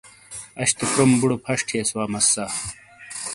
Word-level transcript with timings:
اش 0.61 0.69
تو 0.77 0.85
کروم 0.91 1.11
بُڑو 1.19 1.37
پھش 1.45 1.59
تھیئس 1.67 1.89
وا 1.95 2.05
مسّا۔ 2.11 2.45